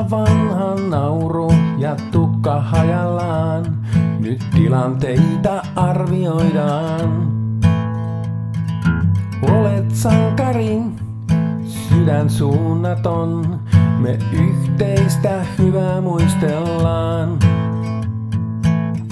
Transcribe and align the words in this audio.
on 0.00 0.90
nauru 0.90 1.52
ja 1.78 1.96
tukka 2.12 2.60
hajallaan. 2.60 3.64
Nyt 4.20 4.44
tilanteita 4.54 5.62
arvioidaan. 5.76 7.32
Olet 9.42 9.90
sankari, 9.90 10.80
sydän 11.66 12.30
suunnaton. 12.30 13.60
Me 13.98 14.18
yhteistä 14.32 15.44
hyvää 15.58 16.00
muistellaan. 16.00 17.38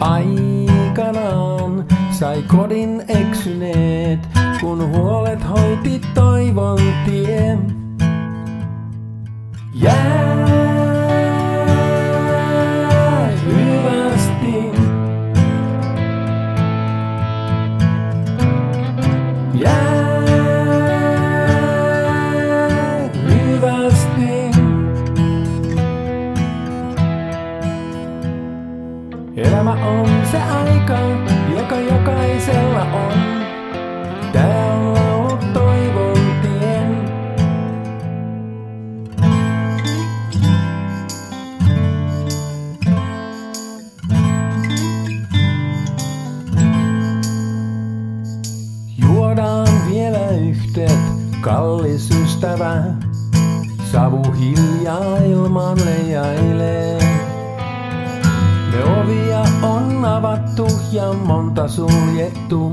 Aikanaan 0.00 1.84
sai 2.10 2.42
kodin 2.42 3.02
eksyneet, 3.08 4.28
kun 4.60 4.90
huolet 4.90 5.48
hoiti 5.48 6.00
toivon 6.14 6.49
se 30.30 30.38
aika, 30.42 30.98
joka 31.56 31.76
jokaisella 31.76 32.82
on. 32.82 33.30
Juodaan 48.98 49.68
vielä 49.90 50.30
kallis 51.40 52.10
ystävä. 52.10 52.84
Savu 53.92 54.32
hiljaa 54.32 55.16
ilman 55.16 55.78
leijailee. 55.84 57.09
On 60.00 60.06
avattu 60.06 60.66
ja 60.92 61.12
monta 61.12 61.68
suljettu. 61.68 62.72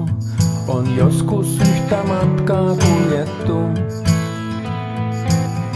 On 0.67 0.95
joskus 0.97 1.59
yhtä 1.59 2.03
matkaa 2.03 2.75
kuljettu. 2.75 3.57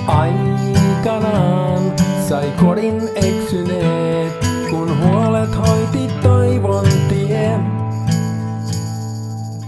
Aikanaan 0.07 1.93
sai 2.29 2.51
kodin 2.61 3.01
eksyneet, 3.15 4.47
kun 4.69 5.03
huolet 5.03 5.67
hoiti 5.67 6.07
toivon 6.21 6.85
tie. 7.09 7.59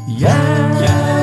Jää, 0.08 0.82
jää 0.82 1.23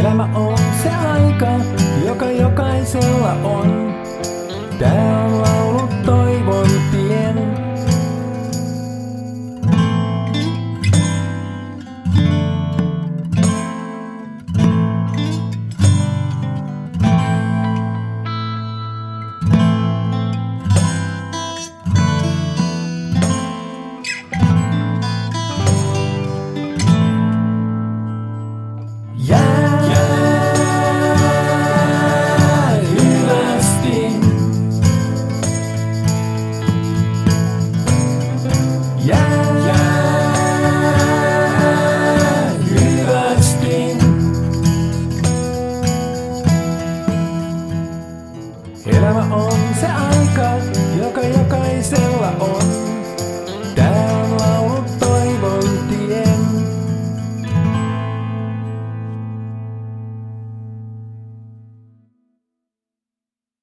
Elämä 0.00 0.28
on 0.34 0.58
se 0.82 0.88
aika, 0.90 1.60
joka 2.06 2.30
jokaisella 2.30 3.32
on. 3.32 4.01
Elämä 52.22 52.44
on 52.44 52.81